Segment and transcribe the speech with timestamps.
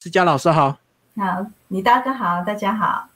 [0.00, 0.78] 志佳老师好，
[1.14, 3.06] 好，李大哥好，大家好。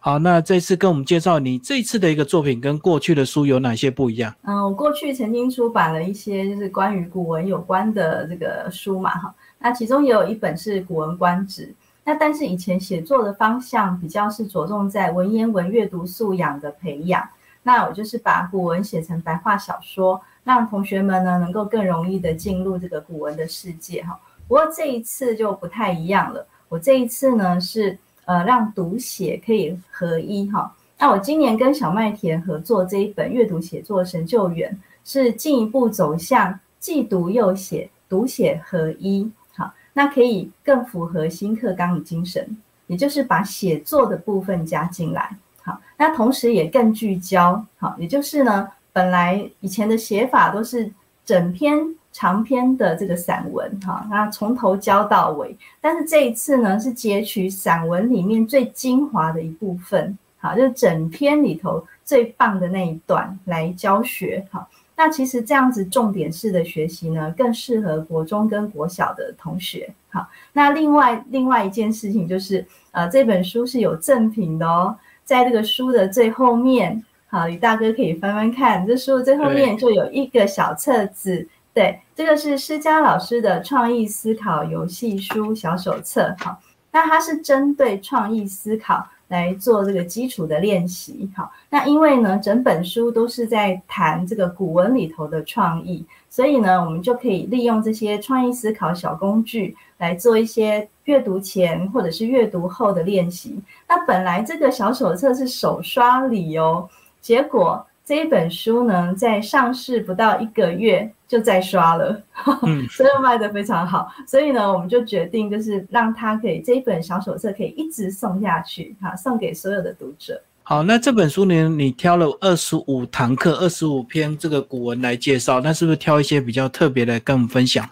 [0.00, 4.34] 好，那这次跟我们介绍你这次的一个作品跟过去的书有哪些不一样？
[4.42, 11.66] 嗯，我过去曾经出版了一些就是关于古文有关的这个书嘛，哈，那其中也有一本是《古文观止》。
[12.02, 17.24] 那但是以前写作的方向比较是着重在文言文阅读素养的培养，
[17.62, 24.18] 那我就是把古文写成白话小说，让同学们呢能够更容易的进入这个古文的世界，哈。
[24.48, 27.98] 不过这一次就不太一样了，我这一次呢是。
[28.24, 30.72] 呃，让读写可以合一哈。
[30.96, 39.28] 那我今年跟小麦田合作这一本阅读写作神救援，是进一步走向既读又写，读写合一。
[39.56, 45.36] 好，那可以更符合新课纲的精神，也就是把写作的部分加进来。
[45.60, 47.66] 好，那同时也更聚焦。
[47.78, 50.88] 好，也就是呢，本来以前的写法都是
[51.24, 51.96] 整篇。
[52.12, 55.56] 长篇的这个散文，哈，那从头教到尾。
[55.80, 64.68] 但是这一次呢，是截取散文里面最精华的一部分，好，就是整篇里头最棒的那一段来教学，好。
[64.94, 70.28] 那其实这样子重点式的学习呢，更适合国中跟国小的同学，好。
[70.52, 81.48] 那另外另外一件事情就是，呃，这本书是有赠品的哦，在这个书的最后面，好，李大哥可以翻翻看，这书的最后面就有一个小册子。
[81.74, 86.58] 对，这个是施佳老师的创意思考游戏书小手册，哈，
[86.90, 103.58] 那它是针对创意思考来做这个基础的练习，哈，那因为呢，整本书都是在谈这个古文里头的创意，所以呢，我们就可以利用这些创意思考小工具来做一些阅读前或者是阅读后的练习。
[103.88, 106.86] 那本来这个小手册是手刷礼哦，
[107.22, 107.86] 结果。
[108.04, 112.20] 这一本书呢，在上市不到一个月就在刷了，
[112.90, 114.12] 所以卖的非常好。
[114.26, 120.42] 所以呢，我们就决定就是让它可以这一本小手册可以一直送下去，哈，送给所有的读者。
[120.64, 127.88] 好，那这本书呢，你挑了二十五堂课、二十五篇这个古文来介绍，那是不是挑一些比较特别的跟我们分享？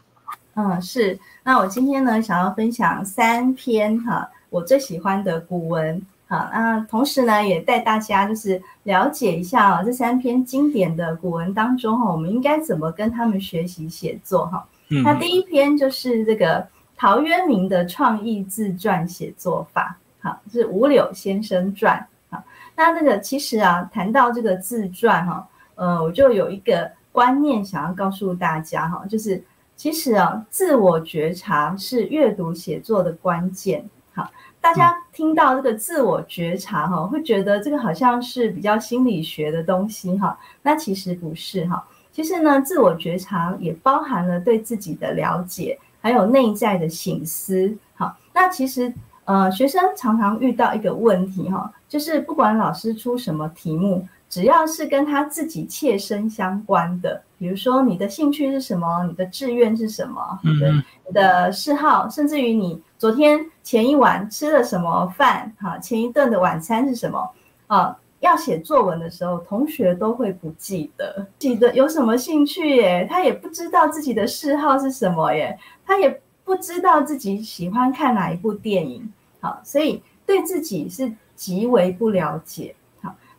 [0.55, 1.17] 嗯，是。
[1.45, 6.03] 那我今天呢，想要分享三篇哈，我最喜欢的古文。
[6.31, 14.65] 好，那同时呢，也带大家就是了解一下啊，这三篇经典的古文当中哈，我们应该怎么跟他们学习写作哈。
[15.03, 16.65] 那第一篇就是这个
[16.97, 22.41] 陶渊明的创意自传写作法，好，是《五柳先生传》好，
[22.77, 29.43] 那这个其实啊，谈到这个自传哈，呃，我就有一个观念想要告诉大家哈，就是
[29.75, 33.85] 其实啊，自我觉察是阅读写作的关键。
[34.15, 34.31] 好。
[34.61, 40.39] 大家听到这个自我觉察哈，会觉得这个好像是比较心理学的东西哈。
[40.63, 41.83] 那其实不是哈。
[42.13, 47.75] 其实呢，自我觉察也包含了对自己的了解，还有内在的醒思。
[47.95, 48.93] 好，那其实
[49.25, 62.81] 呃，学生常常遇到一个问题哈，就是不管老师出什么题目，只要是跟他自己切身相关的，比如说你的兴趣是什么，你的志愿是什么，你的你的嗜好，甚至于你。
[62.97, 65.51] 昨天前一晚吃了什么饭？
[65.59, 67.29] 哈，前一顿的晚餐是什么？
[67.67, 73.07] 啊，要写作文的时候，同学都会不记得，记得有什么兴趣耶？
[73.11, 79.11] 他也不知道自己的嗜好是什么耶，他也不知道自己喜欢看哪一部电影。
[79.41, 82.75] 好，所以对自己是极为不了解。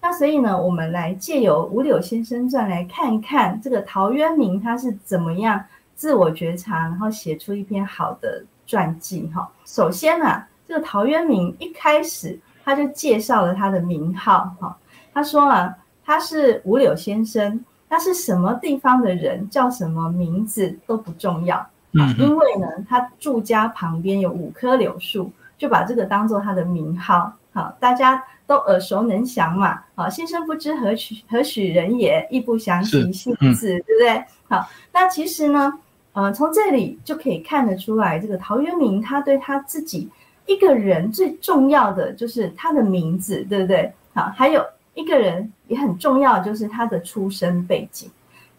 [0.01, 5.63] 好，那所以呢，我们来借由《五柳先生传》来看看这个陶渊明他是怎么样
[5.95, 8.43] 自我觉察，然后写出一篇好的。
[8.67, 14.77] 传记哈，首先呢，这个陶渊明一开始他就介绍了他的名号哈，
[15.13, 15.75] 他说啊，
[16.05, 34.23] 他是五柳先生，他是什么地方的人，叫什么名字都不重要，嗯，因为呢，他住家旁边有五棵柳树，就把这个当做他的名号，好，大家都耳熟能详嘛，好，先生不知何许何许人也，亦不详其姓字，对不对？
[34.47, 35.79] 好，那其实呢。
[36.13, 40.09] 呃，从这里就可以看得出来，这个陶渊明他对他自己
[40.45, 43.89] 一个人最重要的就是他的名字，对不对？
[44.13, 44.61] 好，还有
[44.93, 48.11] 一个人也很重要，就是他的出身背景。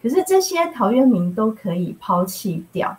[0.02, 2.96] 可是这些陶渊明都可以抛弃掉。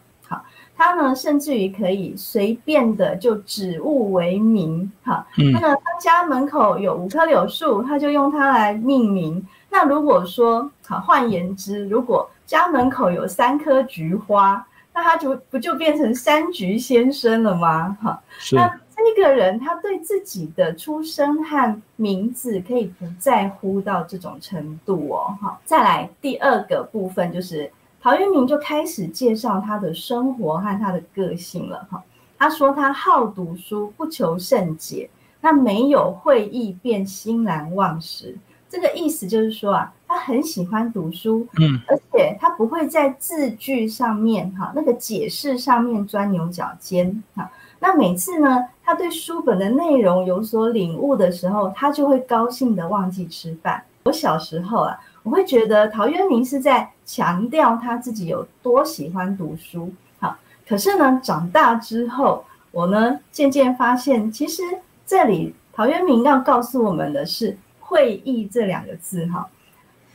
[0.76, 4.92] 好，他呢甚至于可以随便的就指物为名。
[5.04, 9.46] 好，那么他家门口有五棵柳树，他就用它来命名。
[9.70, 17.98] 那如果说，好，换言之，如果家门口有三棵菊花，那他就不就变成三菊先生了吗？
[18.02, 18.22] 哈，
[18.52, 25.36] 那这个人他对自己的出生和名字可以不在乎到这种程度哦。
[25.42, 27.72] 哈，再来第二个部分就是
[28.04, 31.88] 陶渊明就开始介绍他的生活和他的个性了。
[31.90, 32.04] 哈，
[32.38, 35.10] 他说他好读书，不求甚解。
[35.40, 38.38] 那没有会意，便欣然忘食。
[38.68, 47.50] 这个意思就是说啊，他很喜欢读书，嗯，而且他不会在字句上面哈，那个解释上面钻牛角尖哈。
[47.80, 53.82] 那每次呢，他对书本的内容有所领悟的时候，他就会高兴的忘记吃饭。
[54.04, 60.38] 我小时候啊，我会觉得陶渊明是在强调他自己有多喜欢读书，好，
[60.68, 64.62] 可是呢，长大之后，我呢渐渐发现，其实。
[65.06, 69.46] 这里陶渊明要告诉我们的是“会意”这两个字，哈，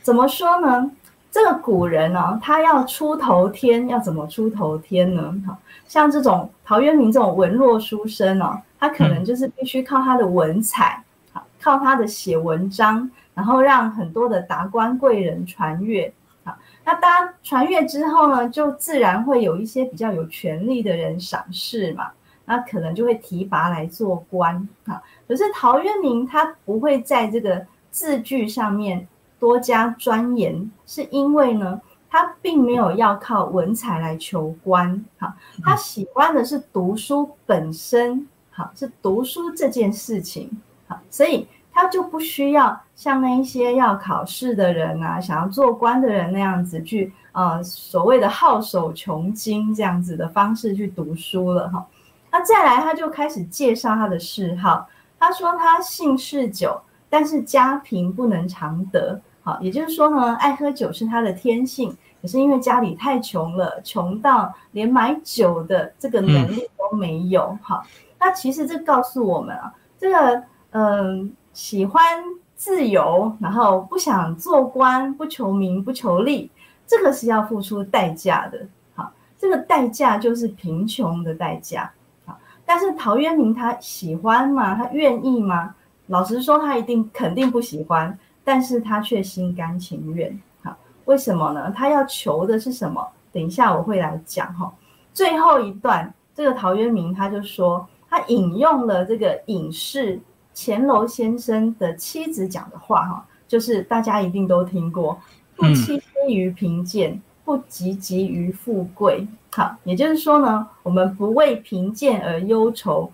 [0.01, 0.91] 怎么说呢？
[1.31, 5.31] 这个古人呢，他要出头天，要怎么出头天呢？
[5.45, 5.55] 哈，
[5.87, 11.01] 像这种陶渊明这种文弱书生哦，他可能就是必须靠他的文采，
[11.31, 16.11] 好，靠他的写文章，然后让很多的达官贵人传阅，
[16.43, 22.11] 好，那当传阅之后呢，就自然会有一些比较有权力的人赏识嘛。
[22.43, 25.01] 那可能就会提拔来做官啊。
[25.25, 29.07] 可是陶渊明他不会在这个字句上面
[29.39, 35.33] 多加钻研，是因为呢，他并没有要靠文采来求官哈。
[35.63, 40.51] 他喜欢的是读书本身，好，是读书这件事情，
[40.89, 41.47] 好，所以
[41.79, 51.87] 他就不需要像那一些要考试的人啊，想要做官的人那样子去呃所谓的好手穷经这样子的方式去读书了哈。
[52.29, 54.85] 那再来，他就开始介绍他的嗜好。
[55.17, 56.77] 他说他姓嗜酒，
[57.09, 59.17] 但是家贫不能常得。
[59.41, 67.57] 好，也就是说呢，爱喝酒是他的天性，可是因为家里太穷了，穷到连买酒的这个能力都没有。
[67.61, 67.81] 好，
[68.19, 72.23] 那其实这告诉我们啊，这个嗯，喜欢
[72.55, 76.49] 自由，然后不想做官，不求名，不求利，
[76.85, 78.59] 这个是要付出代价的。
[78.95, 81.91] 好，这个代价就是贫穷的代价。
[82.25, 84.75] 好但是陶渊明他喜欢吗？
[84.75, 85.75] 他愿意吗？
[86.07, 90.39] 老实说，他一定肯定不喜欢，但是他却心甘情愿。
[90.63, 90.75] 好，
[91.05, 91.71] 为什么呢？
[91.71, 93.07] 他要求的是什么？
[93.31, 94.71] 等一下我会来讲哈。
[95.13, 100.19] 最后一段，这个陶渊明他就说，他引用了这个隐士
[100.59, 105.17] 钱楼先生的妻子讲的话哈，就是大家一定都听过：
[105.55, 109.25] 不戚戚于贫贱，不汲汲于富贵。
[109.53, 113.09] 好，也就是说呢，我们不为贫贱而忧愁，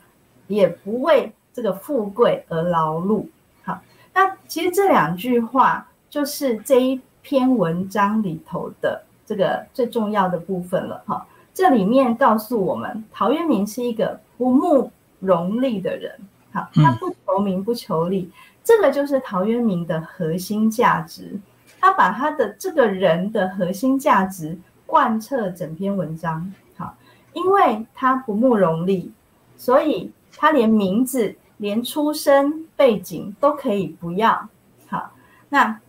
[0.48, 3.28] 也不为这个富贵而劳碌。
[3.64, 3.80] 好，
[4.12, 11.00] 那其实这两句话就是这一篇文章里头的这个最重要的部分了。
[11.06, 16.12] 哈，这里面告诉我们，陶渊明是一个不慕荣利的人。
[16.56, 18.32] 好，他不求名不求利，
[18.64, 21.40] 这个就是陶渊明的核心价值。
[21.80, 24.58] 他把他的这个人的核心价值。
[24.88, 26.96] 贯彻整篇文章，好，
[27.34, 29.12] 因为他不慕荣利，
[29.58, 34.48] 所以他连名字、连出身背景都可以不要。
[34.88, 35.12] 好，
[35.50, 35.80] 那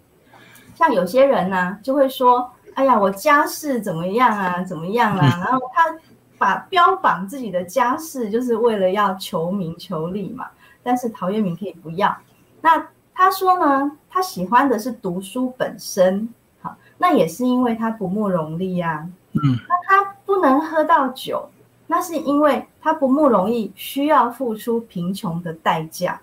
[0.74, 4.64] 像有些人呢，就会说：“哎呀，我家世怎么样啊？
[4.64, 5.20] 怎么样啊？
[5.44, 5.94] ”然后他
[6.38, 10.48] 把标榜自己的家世，就是为了要求名求利嘛。
[10.86, 12.16] 但是陶渊明可以不要。
[12.60, 16.28] 那他说呢，他喜欢的是读书本身。
[16.60, 21.48] 好那也是因为他不慕荣利啊，嗯，那他不能喝到酒，
[21.86, 26.18] 那是因为他不慕容易，需要付出贫穷的代价，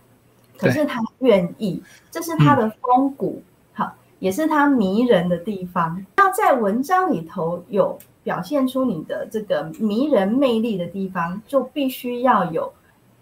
[0.58, 3.44] 可是他愿意，这是他的风骨，
[3.74, 6.04] 好，也是他迷人的地方。
[6.18, 12.74] 那在文章里头有表现出你的这个迷人魅力的地方，就必须要有。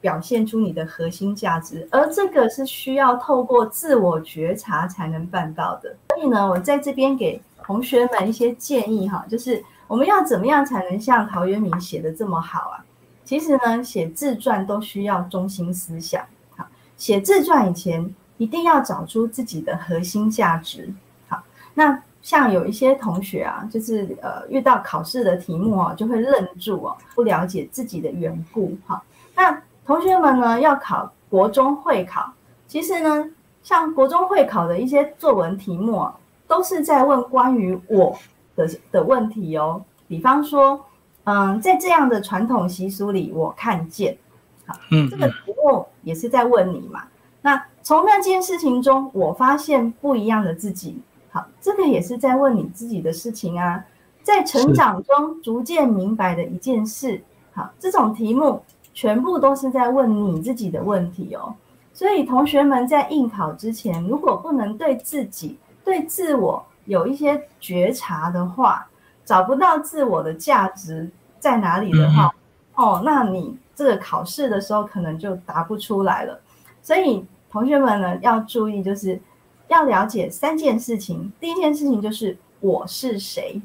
[0.02, 5.96] 表现出你的核心价值，而这个是需要透过自我觉察才能办到的。
[6.10, 12.84] 所以呢，我在这边给同学们一些建议哈，就是我们要怎么样才能像陶渊明写的这么好啊？
[13.24, 16.26] 其实呢，写自传都需要中心思想。
[16.58, 16.66] 好，
[16.98, 20.92] 写自传以前一定要找出自己的核心价值。
[21.28, 21.44] 好，
[21.76, 28.76] 那像有一些同学啊，就是呃遇到考试的题目哦，就会愣住哦，不了解自己的缘故。
[28.88, 29.04] 好，
[29.36, 29.62] 那。
[29.92, 32.32] 同学们呢，要考国中会考，
[32.66, 33.30] 其实呢，
[33.62, 36.16] 像国中会考的一些作文题目啊，
[36.48, 38.18] 都是在问关于我
[38.56, 39.84] 的的问题哦。
[40.08, 40.80] 比方说，
[41.26, 44.18] 嗯，在这样的传统习俗里，我看见，
[44.66, 47.04] 好，嗯，这个题目也是在问你嘛。
[47.42, 53.84] 那从那件事情中，我发现不一样的自己，好，这个也是在问你自己的事情啊。
[54.24, 57.22] 在成长中逐渐明白的一件事，
[57.52, 58.64] 好，这种题目。
[59.02, 61.52] 全部都是在问你自己的问题哦，
[61.92, 68.88] 所以同学们在应考之前，如果不能对自己、对自我有一些觉察的话，
[69.26, 72.32] 找不到自我的价值在哪里的话，
[72.76, 76.40] 哦，那你这个考试的时候可能就答不出来了。
[76.84, 79.20] 所以同学们呢要注意，就是
[79.68, 81.34] 要了解三件事情。
[81.40, 83.60] 第一件事情就是我是谁，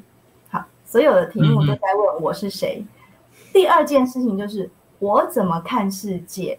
[0.49, 2.83] 好，所有的题目都在问我是谁。
[3.53, 6.59] 第二件事情就是我怎么看世界，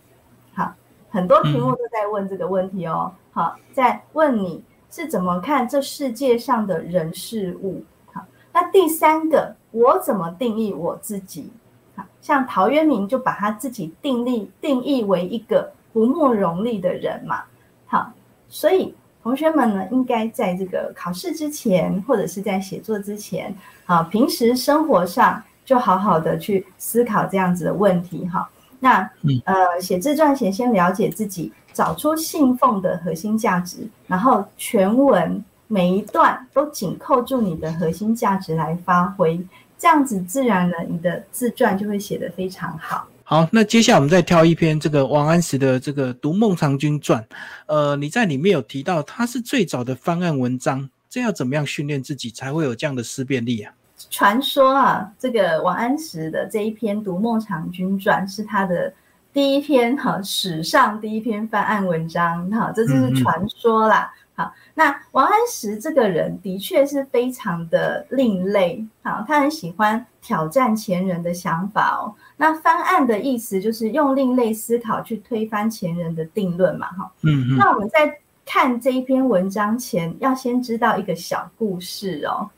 [0.54, 0.74] 好，
[1.10, 3.12] 很多题目都在问这个问题哦。
[3.32, 7.84] 好，在问你是怎么看这世界上的人事物。
[8.14, 11.52] 好，那第三个，我怎么定义我自己？
[11.96, 17.44] 好，像陶渊明就把他自己定义定义为一个不慕荣利的人嘛。
[17.88, 18.12] 好，
[18.48, 28.28] 所以同学们呢，应该在这个考试之前，或者是在写作之前，啊，平时生活上就好好的去思考这样子的问题。
[28.28, 29.08] 哈，那
[29.46, 31.54] 呃，写自传前先了解自己。
[31.74, 39.40] 找出信奉的核心价值，然后全文每一段都紧扣住你的核心价值来发挥，
[39.78, 43.08] 这样子自然呢，你的自传就会写得非常好。
[43.24, 47.22] 好，那接下来我们再挑一篇这个王安石的这个《读孟尝君传》。
[47.68, 53.72] 呃，你在里面有提到他是最早的翻案文章，这要怎么样训练自己才会有这样的思辨力啊？
[54.10, 58.94] 传说啊，这个王安石的这一篇《读孟尝君传》是他的。
[59.34, 64.12] 第一篇哈，史上第一篇翻案文章哈，这就是传说啦。
[64.34, 72.16] 好，那王安石这个人的确是非常的另类，好，他很喜欢挑战前人的想法哦。
[72.36, 77.12] 那翻案的意思就是用另类思考去推翻前人的定论嘛，哈。
[77.22, 77.58] 嗯嗯。
[77.58, 78.12] 那我们在
[78.44, 82.50] 看这一篇文章前，要先知道一个小故事哦。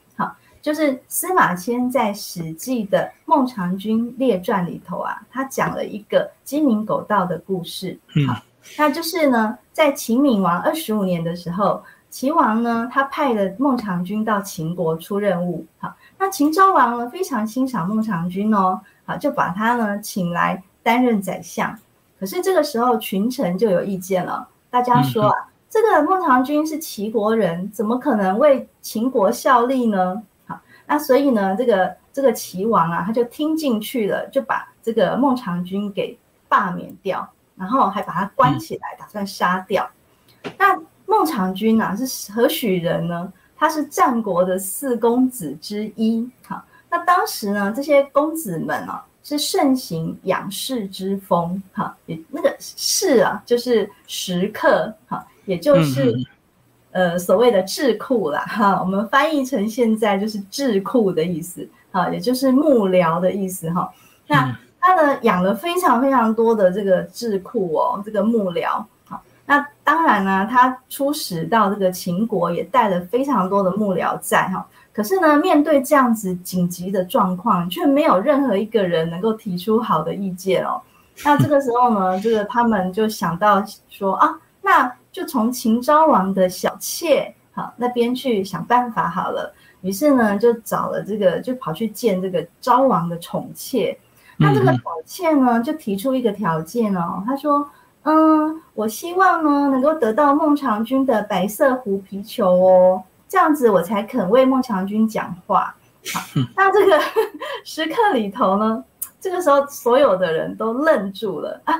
[0.61, 7.97] 就是司马迁在《史记》的《孟尝君列传》里头啊，他讲了一个鸡鸣狗盗的故事。
[8.27, 8.41] 好，
[8.77, 15.65] 那就是呢，在秦闵王二十五年的时候，齐王呢，他派了孟尝君到秦国出任务。
[15.77, 21.77] 好，那秦昭王呢，非常欣赏孟尝君哦，好，就把他呢请来担任宰相。
[22.19, 30.21] 可是这个时候群臣就有意见了，大家说啊，这个孟尝君是齐国人，怎么可能为秦国效力呢？
[30.91, 36.17] 那所以呢，这个这个齐王啊，他就听进去了，就把这个孟尝君给
[36.47, 39.87] 罢免掉，然后还把他关起来，打算杀掉。
[40.57, 43.31] 那孟尝君啊，是何许人呢？
[43.55, 46.27] 他是战国的四公子之一。
[46.47, 51.61] 哈，那当时呢，这些公子们啊，是盛行养士之风。
[51.71, 54.91] 哈，也那个士啊，就是食客。
[55.07, 56.15] 哈，也就是。
[56.91, 63.87] 呃，所谓的智库啦，哈，我们翻译成现在就是智库的意思，哈，也就是幕僚的意思，哈。
[64.25, 74.65] 那他呢养了非常非常多的这个智库哦，这个幕僚，好，那当然呢，他出使到这个秦国也带了非常多的幕僚在，哈。
[74.91, 80.81] 可是呢，面对这样子紧急的状况，却没有任何一个人能够提出好的意见哦。
[81.23, 84.91] 那这个时候呢，这个他们就想到说啊，那。
[85.19, 93.99] 就从秦昭王的小妾好那边去想办法好了，于是呢就找了这个，就跑去见这个昭王的宠妾。
[94.37, 97.69] 那这个宠妾呢就提出一个条件哦，他说
[98.03, 105.75] ：“嗯，我希望呢能够得到孟尝君的白色狐皮球哦，这样子我才肯为孟尝君讲话。”
[106.13, 106.21] 好，
[106.55, 106.97] 那这个
[107.65, 108.81] 时刻里头呢，
[109.19, 111.75] 这个时候所有的人都愣住了啊！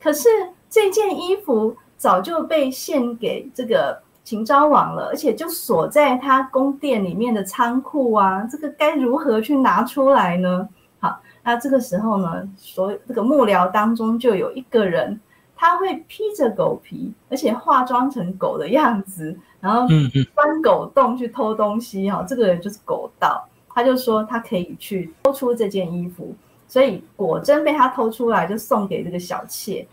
[0.00, 0.28] 可是
[0.70, 1.76] 这件衣服。
[1.96, 10.68] 早就被献给这个秦昭王了，而且就锁在他宫殿里面的仓库啊，这个该如何去拿出来呢？
[10.98, 15.20] 好，那这个时候呢，所这个幕僚当中就有一个人，
[15.54, 19.86] 他会披着狗皮，而且化妆成狗的样子，然后
[20.34, 26.34] 钻狗洞去偷东西哈，这个人就是狗盗，他就说他可以去偷出这件衣服，
[26.66, 29.86] 所以果真被他偷出来，就送给这个小妾。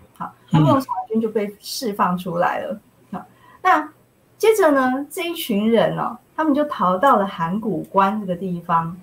[0.50, 2.80] 那孟尝君就被释放出来了。
[3.12, 3.26] 好，
[3.62, 3.88] 那
[4.38, 8.98] 接着呢，这一群人哦，他们就逃到了函谷关这个地方。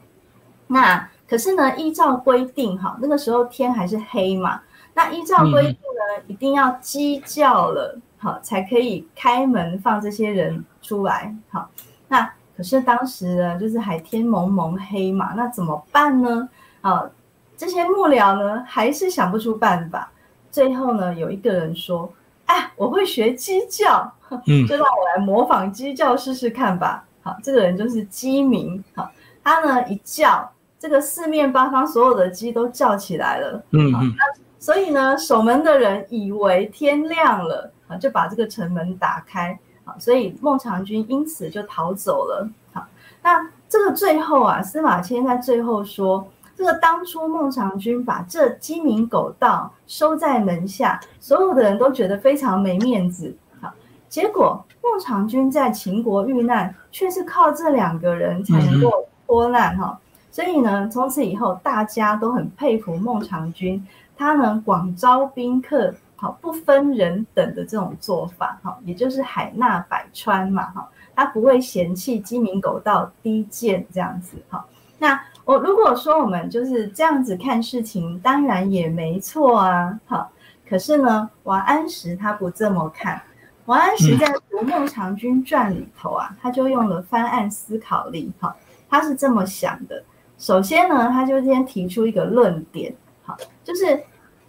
[0.66, 4.60] 那可是呢，依照规定，哈，那个时候天还是黑嘛。
[4.94, 11.34] 那依照规定呢，一定要鸡叫了，好，才可以开门放这些人出来。
[11.50, 11.70] 好，
[12.08, 16.48] 那可是当时呢，就是还天蒙蒙黑嘛，那怎么办呢？
[16.80, 17.08] 啊，
[17.56, 20.10] 这些幕僚呢，还是想不出办法。
[20.50, 22.10] 最后呢，有一个人说
[22.46, 24.10] ：“哎，我会学鸡叫，
[24.68, 28.82] 就让我来模仿鸡叫试试看吧。”好，这个人就是鸡鸣。
[28.94, 29.10] 好，
[29.44, 33.62] 他呢一叫，这个四面八方所有的鸡都叫起来了。
[33.70, 34.14] 嗯嗯。
[34.58, 39.58] 所以呢，守门的人以为天亮了，啊，就把这个城门打开。
[39.84, 42.48] 好，所以孟尝君因此就逃走了。
[42.72, 42.86] 好，
[43.22, 46.26] 那这个最后啊，司马迁在最后说。
[46.58, 53.32] 这个当初孟尝君把这鸡鸣狗盗收在门下，所有的人都觉得非常没面子。
[53.60, 53.72] 好，
[54.08, 59.96] 结果孟尝君在秦国遇难，却是靠这两个人才能够脱难哈。
[60.32, 63.86] 所以呢，从此以后大家都很佩服孟尝君，
[64.16, 74.66] 他呢广招宾客，好不分人等的这种做法，哈，也就是海纳百川嘛，哈，他不会嫌弃鸡鸣狗盗低贱这样子，哈，
[74.98, 75.20] 那。
[75.48, 80.30] 我如果说我们就是这样子看事情，当然也没错啊，好。
[80.68, 83.18] 可是呢，王安石他不这么看。
[83.64, 88.54] 王安石在读《孟长君传》里头啊，他就用了翻案思考力，哈，
[88.90, 90.04] 他是这么想的。
[90.36, 93.98] 首先呢，他就先提出一个论点，好，就是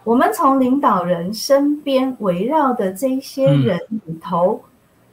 [0.04, 4.62] 我们从领导人身边围绕的这些人里头，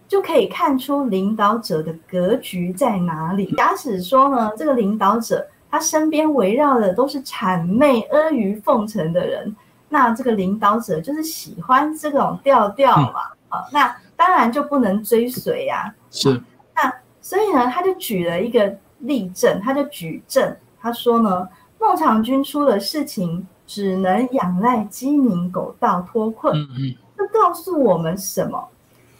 [0.07, 3.53] 就可以看出领导者的格局在哪里。
[3.57, 5.45] 假使说呢，这个领导者。
[5.69, 9.53] 他身边围绕的都是谄媚阿谀奉承的人，
[9.89, 13.19] 那这个领导者就是喜欢这种调调嘛？
[13.49, 15.93] 啊，那当然就不能追随呀。
[16.09, 16.41] 是，
[16.73, 16.89] 那
[17.21, 21.45] 所以呢，他就举了一个例证，他就举证，他说呢，
[21.81, 26.55] 孟尝君出了事情，只能仰赖鸡鸣狗盗脱困。
[26.55, 28.65] 嗯嗯，这告诉我们什么？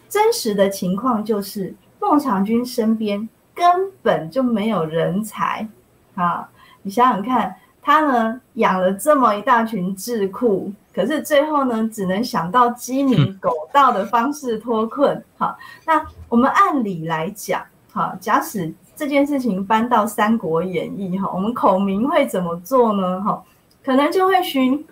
[0.08, 5.68] 真实的情况就是孟尝君身边根本就没有人才。
[6.14, 6.48] 啊，
[6.82, 15.22] 你想想看，他呢养了这么一大群智库，可是最后呢，只能想到鸡鸣狗盗的方式脱困。
[15.36, 17.62] 好，那我们按理来讲，
[17.92, 23.20] 好，假使这件事情搬到《三国演义》哈，我们孔明会怎么做呢？
[23.22, 23.40] 哈，
[23.84, 24.84] 可能就会寻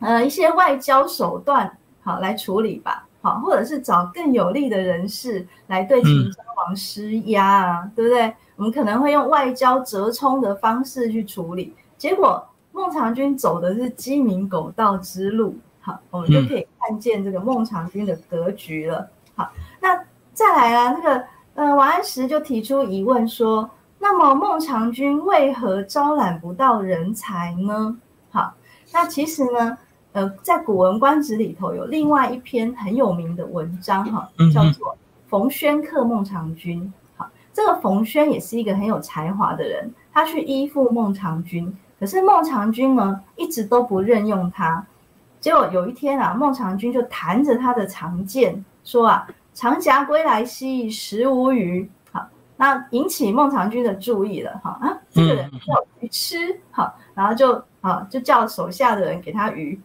[0.00, 3.05] 呃一些外交手段，好来处理吧。
[3.26, 8.32] 好，或者是找更有利的人士来对秦昭王施压啊，对不对？
[8.54, 19.10] 我们可能会用外交折冲的方式去处理，结果孟尝君走的是鸡鸣狗盗之路，好，我们就可以看见这个孟尝君的格局了。
[19.34, 20.00] 好，那
[20.32, 21.24] 再来啊，那个
[21.56, 27.98] 呃王安石就提出疑问说，那么孟尝君为何招揽不到人才呢？
[28.30, 28.54] 好，
[28.92, 29.76] 那其实呢，
[30.16, 34.92] 呃，在《古文观止》里头有另外一篇很有名的文章，哈，叫做
[35.28, 36.82] 《冯轩客孟尝君》。
[37.18, 44.82] 好这个冯轩也是一个很有才华的人，他去依附孟尝君，可是孟尝君呢一直都不任用他。
[45.38, 52.26] 结果有一天啊，孟尝君就弹着他的长剑说啊：“长铗归来兮，食无鱼。”好，
[52.56, 54.58] 那引起孟尝君的注意了。
[54.64, 56.58] 哈啊，这个人有鱼吃。
[56.70, 59.78] 好，然后就啊就叫手下的人给他鱼。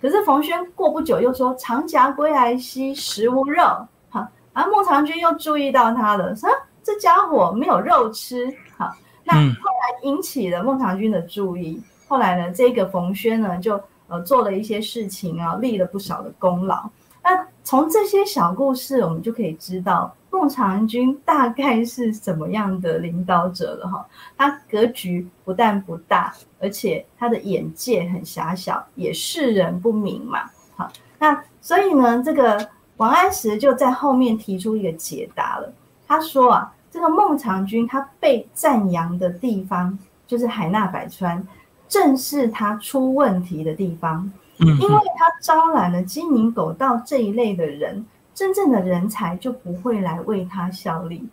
[0.00, 3.62] 好，可是冯轩过不久又说：“长铗归来兮，食无肉。”
[4.08, 6.48] 好，然后孟尝君又注意到他了，说。
[6.82, 8.90] 这家伙没有肉吃，好，
[9.22, 11.80] 那后来引起了孟尝君的注意。
[12.08, 16.88] 后来呢，这个冯轩呢，就呃做了一些事情啊，立了不少的功劳。
[17.22, 24.06] 那从这些小故事，我们就可以知道孟尝君大概是什么样的领导者了哈。
[24.36, 30.50] 他格局不但不大，而且他的眼界很狭小，也世人不明嘛。
[30.76, 35.72] 好，那所以呢，这个王安石就在后面提出一个解答了。
[36.06, 41.46] 他说啊，这个孟尝君他被赞扬的地方，就是海纳百川，
[41.88, 44.30] 正是他出问题的地方。
[44.58, 51.28] 嗯，因为他招揽了鸡鸣狗盗这一类的人，真正的人才就不会来为他效力，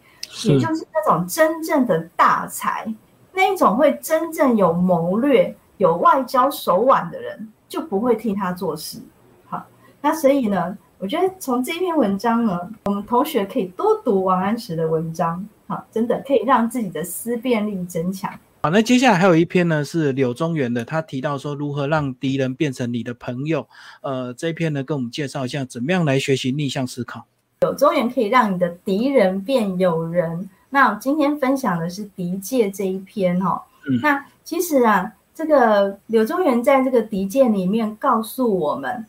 [0.45, 2.93] 也就是那种真正的大才，
[3.33, 8.99] 那一种会真正有谋略、有外交手腕的人，就不会替他做事。
[9.45, 9.65] 好，
[10.01, 10.77] 那所以呢？
[10.99, 18.33] 我觉得从这篇文章呢，我们同学可以多读王安石的文章，好，真的可以让自己的思辨力增强。
[18.61, 23.67] 好，那接下来还有一篇呢，是柳宗元的，他提到说如何让敌人变成你的朋友。
[24.01, 27.25] 呃，这一篇呢，跟我们介绍一下怎么样来学习逆向思考。
[27.61, 30.49] 柳宗元可以让你的敌人变友人。
[30.69, 33.61] 那今天分享的是敌界这一篇哦。
[33.87, 33.99] 嗯。
[34.01, 39.05] 那其实啊，这个柳宗元在这个敌界里面告诉我们。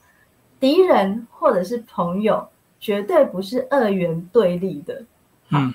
[0.60, 2.48] 敌人或者是朋友，
[2.80, 5.04] 绝对不是二元对立的。
[5.50, 5.72] 嗯，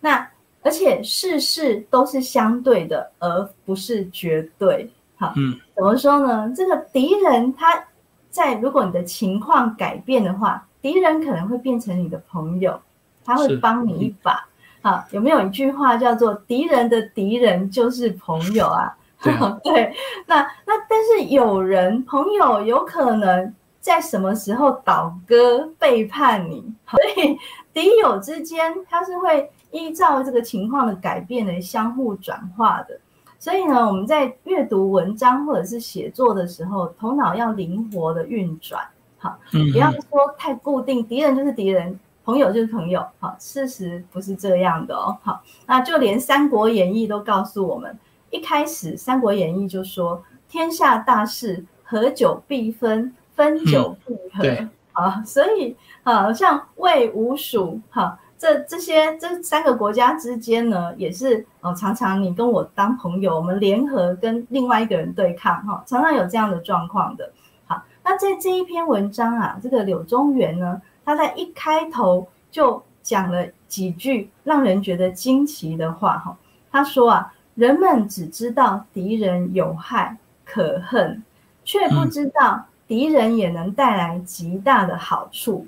[0.00, 0.28] 那
[0.64, 4.90] 而且事事都是相对的，而不是绝对。
[5.16, 6.52] 好，嗯，怎么说呢？
[6.56, 7.84] 这个敌人他
[8.30, 12.80] 在如果你的情况改变的话，敌人可能会变成你的朋友，
[13.24, 14.48] 他会帮你一把。
[14.82, 18.96] 好，有没有一句话叫做“敌人的敌人就是朋友”啊？
[19.62, 19.94] 对，
[20.26, 23.54] 那那但是有人朋友有可能。
[23.84, 26.64] 在什么时候倒戈背叛你？
[26.90, 27.36] 所以
[27.70, 32.98] 敌友之间，他是会依照这个情况的改变来相互转化的。
[33.40, 38.86] 所以呢，我们在阅读文章或者是写作的时候，头脑要灵活的运转，
[39.18, 47.98] 好，不要说太固定，敌人就是敌人，朋友就是朋友，好，事实不是这样的哦，好，那就连《三国演义》都告诉我们，
[48.30, 58.18] 一开始《三国演义》就说天下大事，合久必分，分久必合，好，所以啊，像魏、吴、蜀，哈。
[58.44, 67.32] 这这些这三个国家之间呢，也是哦，常常你跟我当朋友，我们联合跟另外一个人对抗，哈，常常有这样的状况的。
[67.64, 76.36] 好，那在这一篇文章啊，这个柳宗元呢，他在一开头就讲了几句让人觉得惊奇的话，哈，
[76.70, 81.22] 他说啊，人们只知道敌人有害可恨，
[81.64, 85.66] 却不知道敌人也能带来极大的好处。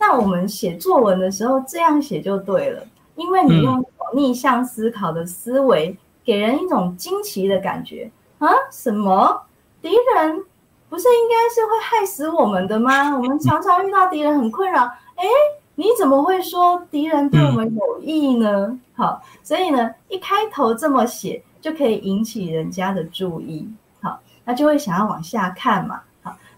[0.00, 2.82] 那我们写作文的时候这样写就对了，
[3.16, 3.84] 因为你用
[4.14, 8.48] 逆向思考的思维，给人一种惊奇的感觉啊！
[8.72, 9.42] 什么
[9.82, 10.42] 敌人
[10.88, 13.14] 不是应该是会害死我们的吗？
[13.14, 14.84] 我们常常遇到敌人很困扰，
[15.16, 15.26] 哎，
[15.74, 18.80] 你怎么会说敌人对我们有益呢？
[18.94, 23.68] 好，所以呢，一开头这么写就可以引起人家的注意，
[24.00, 26.00] 好，那就会想要往下看嘛。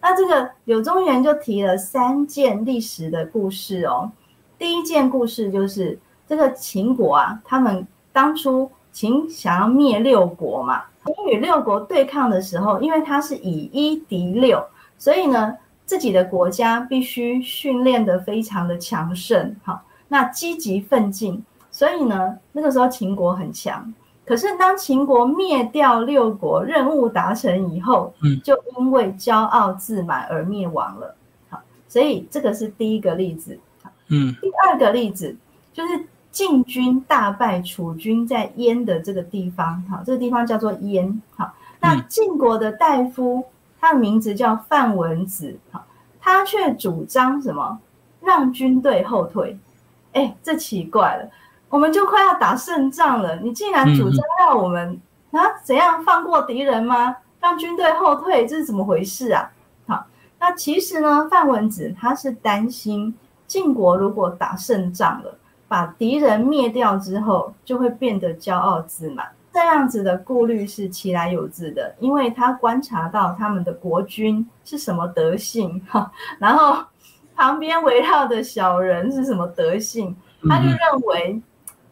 [0.03, 4.11] 那这个柳宗元就提了三件历史的故事哦。
[4.59, 14.63] 第一件故事就是这个秦国啊，他们当初秦想要灭六国嘛，秦与六国对抗的时候，因为他是以一敌六，
[14.99, 23.95] 所以呢，自己的国家必须训练的非常的强盛，好，那积极奋进，所以呢，那个时候秦国很强。
[24.25, 31.17] 可是，当秦国灭掉六国，任务达成以后，嗯，就因为骄傲自满而灭亡了。
[31.51, 33.59] 好，所以这个是第一个例子。
[34.09, 35.35] 嗯，第二个例子
[35.73, 39.83] 就是晋军大败楚军在燕的这个地方。
[39.91, 41.21] 好，这个地方叫做燕。
[41.35, 43.45] 好，那晋国的大夫，
[43.81, 45.59] 他的名字叫范文子。
[45.73, 45.85] 好，
[46.21, 47.81] 他却主张什么？
[48.21, 49.59] 让军队后退。
[50.13, 51.29] 哎，这奇怪了。
[51.73, 57.17] 我们就快要打胜仗了，你竟然主张要我们啊怎样放过敌人吗？
[57.41, 59.51] 让军队后退，这是怎么回事啊？
[59.87, 60.05] 好，
[60.39, 63.15] 那其实呢，范文子他是担心
[63.47, 65.35] 晋国如果打胜仗了，
[65.67, 69.27] 把敌人灭掉之后，就会变得骄傲自满。
[69.51, 76.85] 这样子的顾虑是其来有自的，因为他观察到他们的国君是什么德性，哈，然后
[77.35, 80.15] 旁边围绕的小人是什么德性，
[80.47, 81.41] 他就认为。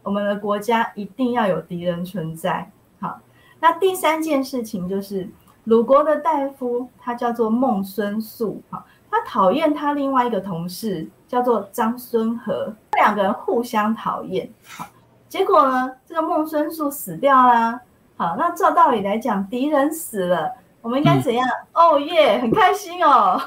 [0.02, 2.70] 我们的国家一定要有敌人存在。
[3.00, 3.20] 好，
[3.60, 5.28] 那第三件事情就是
[5.64, 8.62] 鲁国的大夫，他叫做孟孙宿。
[8.70, 14.50] 好，他讨厌他另外一个同事叫做张孙和，两个人互相讨厌。
[14.66, 14.86] 好，
[15.28, 17.80] 结果呢，这个孟孙素死掉啦。
[18.16, 21.46] 好，那照道理来讲，敌人死了，我们应该怎样？
[21.72, 23.40] 哦耶，很开心哦，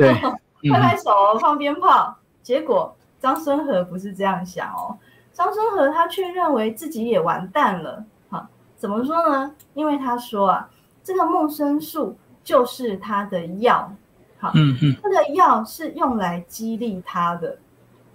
[0.71, 2.15] 拍拍手，放鞭炮。
[2.41, 4.97] 结果张孙和不是这样想哦。
[5.34, 9.52] 张生和他却认为自己也完蛋了，好，怎么说呢？
[9.74, 10.69] 因为他说啊，
[11.04, 13.91] 这个梦生树就是他的药，
[14.38, 17.58] 好，嗯嗯，这个药是用来激励他的，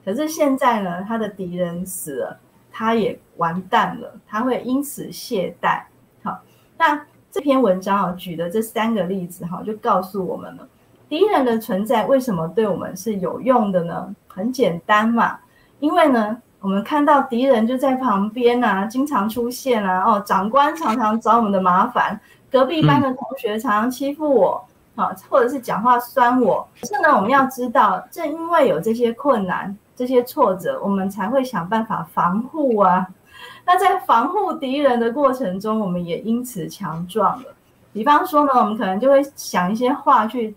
[0.05, 2.39] 可是现在呢，他的敌人死了，
[2.71, 5.83] 他也完蛋了，他会因此懈怠。
[6.23, 6.41] 好，
[6.79, 10.69] 那这篇文章啊举的这三个例子哈，就告诉我们了，
[11.09, 14.15] 敌人的存在为什么对我们是有用的呢？
[14.29, 15.41] 很简单嘛，
[15.81, 16.41] 因为呢。
[16.61, 20.03] 我们看到敌人就在旁边啊，经常出现啊。
[20.05, 22.19] 哦，长官常常找我们的麻烦，
[22.51, 24.65] 隔壁班的同学常常欺负我，
[24.97, 26.67] 啊，或者是讲话酸我。
[26.81, 33.07] 可是呢，我们要知道，正因为有这些困难、这些挫折，我们才会想办法防护啊。
[33.65, 37.55] 那在防护敌人的过程中，我们也因此强壮了。
[37.93, 40.55] 比方说呢，我们可能就会想一些话去。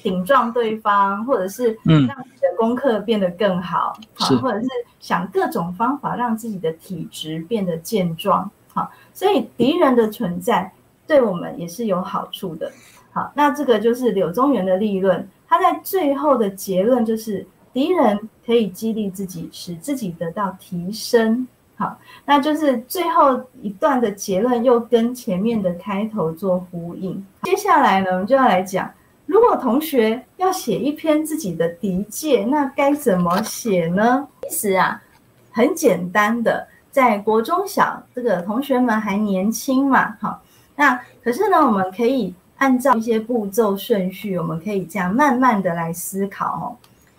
[0.00, 2.16] 顶撞对方，或者是让
[2.56, 4.68] 功课变得更好，好，或者是
[5.00, 10.72] 想各种方法让自己的体质变得健壮，好，所以敌人的存在
[11.06, 12.70] 对我们也是有好处的，
[13.12, 28.90] 好，那这个就是柳宗元的立论，他在最后的结论就是敌人可以激励自己，使自己得到提升，好，那就是最后一段的结论又跟前面的开头做呼应，接下来呢，我们就要来讲。
[29.32, 34.28] 如果同学要写一篇自己的敌介，那该怎么写呢？
[34.42, 35.02] 其实啊，
[35.50, 40.42] 很简单的，在国中小这个同学们还年轻嘛，好，
[40.76, 46.76] 那可是呢，我们可以按照一些步骤顺序，我们可以这样慢慢的来思考哦。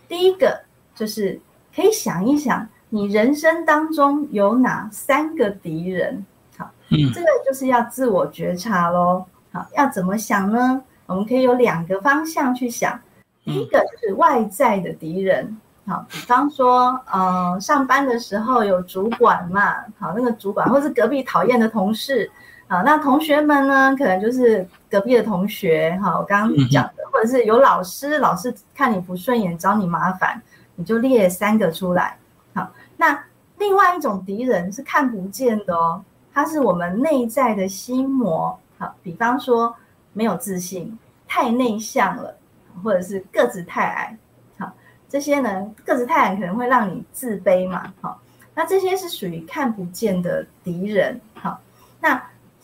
[0.07, 0.61] 第一个
[0.93, 1.41] 就是
[1.75, 6.23] 可以想一想，你人生当中有哪三个敌人？
[6.59, 9.25] 好，嗯，这个就是要自我觉察喽。
[9.51, 10.79] 好，要怎么想呢？
[11.13, 12.99] 我们可以有两个方向去想。
[13.45, 22.31] 第一个就是外在的敌人，好，比方说，呃，上班的时候有主管嘛，好，那个主管或是隔壁讨厌的同事，
[22.67, 30.41] 啊，那同学们呢，可能就是隔壁的同学，哈，我刚刚讲的，或者是有老师，老师看你不顺眼找你麻烦，
[30.75, 32.17] 你就列三个出来。
[32.55, 33.23] 好，那
[33.59, 36.01] 另外一种敌人是看不见的哦，
[36.33, 39.75] 它是我们内在的心魔，好，比方说
[40.13, 40.97] 没有自信，
[41.33, 42.37] 太内向了。
[42.83, 44.17] 或者是个子太矮，
[44.57, 44.73] 好，
[45.07, 48.19] 这些呢个子太矮可能会让你自卑嘛，好，
[48.55, 51.61] 那这些是属于看不见的敌人，好，
[52.01, 52.19] 那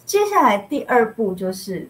[0.06, 1.88] 接下来第二步就是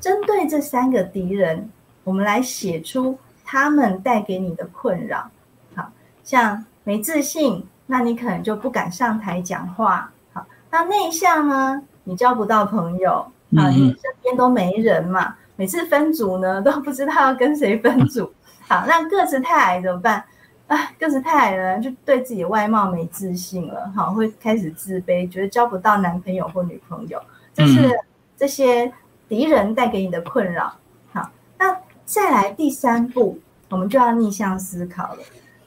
[0.00, 1.70] 针对这三个敌人，
[2.04, 5.30] 我们来写出他们带给你的困扰，
[5.74, 5.92] 好
[6.24, 15.36] 像没自信，那你可能就不敢上台讲话，好，那内向呢，你交不到朋友，啊，你身边都没人嘛。
[15.58, 18.32] 每次分组呢，都不知道要跟谁分组。
[18.68, 20.24] 好，那个子太矮怎么办？
[20.68, 27.20] 啊，个子太矮了，就对自己的外貌没自信了，好，会开始自卑，觉得交不到男朋友或女朋友。
[27.52, 27.90] 这是
[28.36, 28.92] 这些
[29.28, 30.72] 敌人带给你的困扰。
[31.12, 35.18] 好，那再来第三步，我们就要逆向思考了，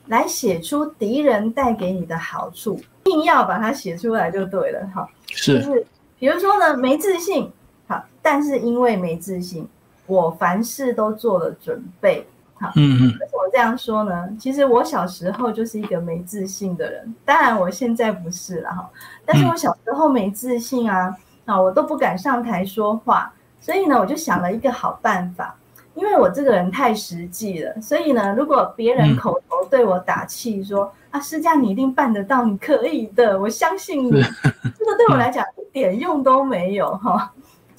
[0.05, 4.89] 来写出敌人带给你的好处，硬要把它写出来就对了。
[4.95, 5.85] 好，是，就是
[6.17, 7.51] 比如说呢，没自信，
[7.87, 9.67] 好，但是因为没自信。
[10.05, 12.27] 我凡事都做了准备，
[12.59, 14.29] 好，嗯嗯，为什么这样说呢？
[14.39, 18.89] 其实我小时候就是一个没自信的人，当然我现在不是了哈。
[19.25, 25.55] 但是我小时候没自信啊，啊，我都不敢上台说话，所以呢，我就想了一个好办法，
[25.95, 37.31] 因为我这个人太实际了，所以呢，如果别人口头对我打气说啊，施佳你一定办得到，你可以的，我相信你，这个对我来讲一点用都没有哈。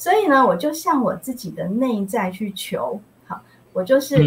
[0.03, 3.41] 所以呢，我就向我自己的内在去求，好，
[3.73, 4.19] 我就是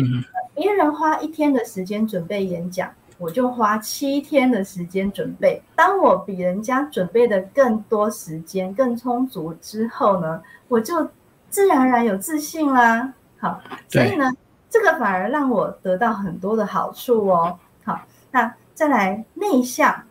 [0.53, 5.61] 别人花一天的时间准备演讲，我就花七天的时间准备。
[5.75, 11.09] 当我比人家准备的更多时间、更充足之后呢，我就
[11.49, 13.13] 自然而然有自信啦。
[13.37, 13.59] 好，
[13.89, 14.31] 所以呢，
[14.69, 17.59] 这个反而让我得到很多的好处哦。
[17.83, 17.99] 好，
[18.31, 20.03] 那再来内向，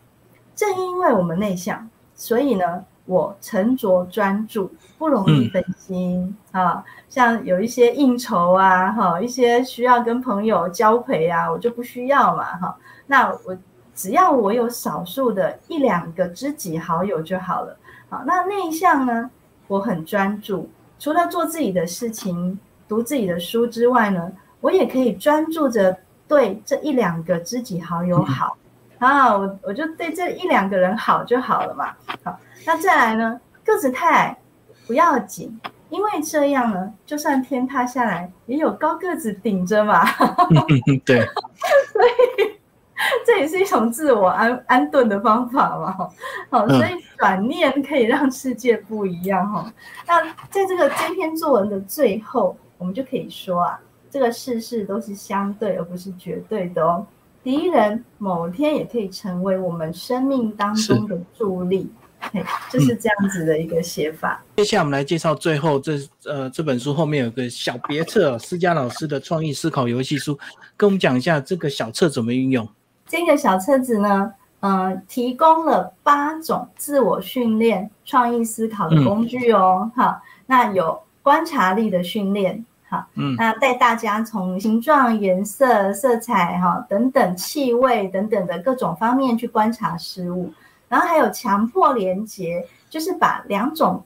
[0.55, 2.85] 正因为我们内向，所以呢。
[3.05, 6.83] 我沉着专注，不容易分心啊。
[7.07, 12.75] 像有一些应酬啊，哈，一些需要跟朋友交陪啊，我就不需要嘛，哈。
[13.05, 13.57] 那我
[13.93, 17.77] 只要我有少数的一两个知己好友就好了。
[18.09, 19.29] 好，那内向呢，
[19.67, 25.95] 我很专注，除了做自己的事情、读自己的书之外呢，我也可以专注着
[26.27, 28.57] 对这一两个知己好友好
[28.99, 29.37] 啊。
[29.37, 32.39] 我我就对这一两个人好就好了嘛，好。
[32.65, 33.39] 那再来呢？
[33.63, 34.37] 个子太矮
[34.85, 40.05] 不要紧，因为这样呢，就算天塌下来，也有高个子顶着嘛。
[41.03, 41.19] 对，
[41.91, 42.59] 所以
[43.25, 46.09] 这也是一种自我安安顿的方法嘛。
[46.51, 49.73] 好，所以转念可以让世界不一样哈。
[50.07, 53.79] 那在这个这篇作文的最后，我们就可以说啊，
[54.11, 57.05] 这个事事都是相对而不是绝对的哦。
[57.45, 61.89] 敌人某天也可以成为我们生命当中的助力。
[62.71, 64.43] 就是这样子的一个写法。
[64.55, 65.93] 接下来我们来介绍最后这
[66.25, 70.35] 呃这本书后面有个小别册，施佳老师的创意思考游戏书，
[70.75, 72.67] 跟我们讲一下这个小册怎么运用。
[73.05, 79.91] 这个小册子呢，嗯，提供了八种自我训练、创意思考的工具哦。
[79.95, 90.53] 好，那有观察力的训练，好，嗯，那带大家从形状、颜色、色彩哈等等、气味等等的各种方面去观察事物。
[90.87, 94.03] 然后还有强迫连接，就是把两种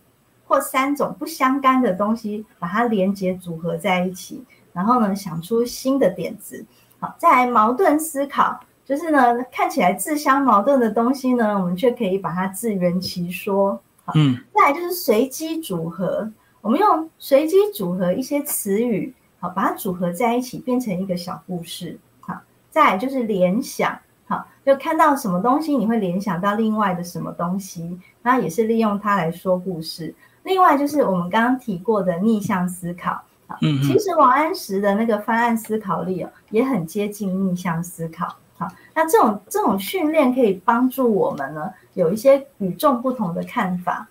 [0.47, 6.65] 或三种不相干的东西把它连接组合在一起，然后呢想出新的点子。
[6.99, 13.79] 好，再来矛盾思考，就是呢看起来自相矛盾的东西呢，我们却可以把它自圆其说。
[14.05, 21.97] 好，嗯，再来就是随机组合，我们用随机组合一些词语，好，把它组合在一起变成一个小故事。
[22.19, 22.35] 好，
[22.69, 23.97] 再来就是联想。
[24.27, 30.13] 好，就看到什么东西，你会联想到另外的什么东西，然后也是利用它来说故事。
[30.43, 33.23] 另外就是我们刚刚提过的逆向思考，
[33.61, 38.35] 嗯，其实王安石的那个方案思考力哦，也很接近逆向思考。
[38.57, 44.07] 好，那这种这种训练可以帮助我们呢，有一些与众不同的看法。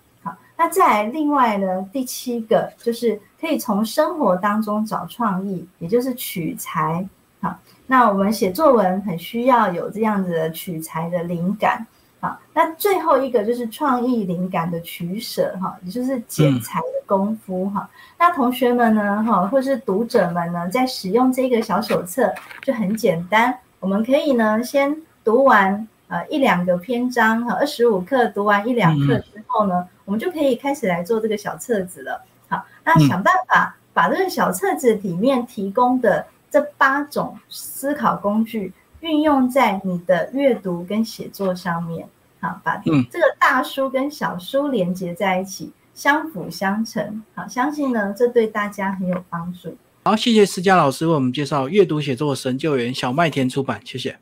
[0.59, 7.07] 好，那再另外呢，第七个就是可以从生活当中找创意，也就是取材。
[7.39, 11.87] 好，那我们写作文很需要有这样子的取材的灵感。
[12.19, 17.89] 好，那最后一个就是创意灵感的取舍哈，也就是剪裁的功夫哈。
[18.17, 22.29] 那同学们呢哈，或是读者们呢，在使用这个小手册
[22.61, 24.93] 就很简单，我们可以呢先
[25.23, 32.25] 读完呃一两个篇章哈，二十五课读完一两课之后呢，我们就可以开始来做这个小册子了。
[32.47, 38.73] 好，那想办法把这个小册子里面提供的这八种思考工具。
[39.01, 42.05] 运用在你的阅读跟写作上面，
[42.41, 49.77] 好，把这个大书跟小书连接在一起，相辅相成，好，相信呢，这对大家很有帮助。
[50.03, 54.19] 好，谢谢思佳老师为我们介绍阅读写作神救援，小麦田出版，谢谢。